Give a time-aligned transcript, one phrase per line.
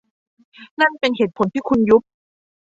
[0.79, 2.01] นั่นเป็นเหตุผลที่คุณยุบ